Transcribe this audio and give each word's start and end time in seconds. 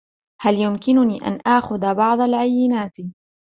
هل 0.41 0.55
يمكنني 0.55 1.27
أن 1.27 1.39
آخذ 1.47 1.95
بعض 1.95 2.21
العينات؟ 2.21 2.97